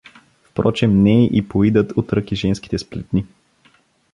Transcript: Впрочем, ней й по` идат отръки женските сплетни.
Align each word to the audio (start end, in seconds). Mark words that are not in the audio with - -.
Впрочем, 0.43 0.95
ней 1.03 1.27
й 1.37 1.41
по` 1.49 1.65
идат 1.67 1.93
отръки 1.97 2.35
женските 2.43 2.77
сплетни. 2.79 3.25